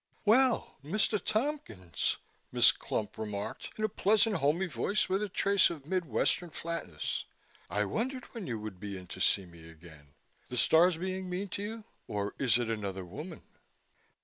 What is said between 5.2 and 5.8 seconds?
a trace